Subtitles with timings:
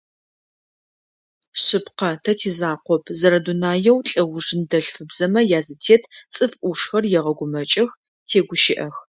[1.63, 7.89] Шъыпкъэ, тэ тизакъоп, зэрэдунаеу лӏэуж ныдэлъфыбзэмэ язытет цӏыф ӏушхэр егъэгумэкӏых,
[8.27, 8.95] тегущыӏэх.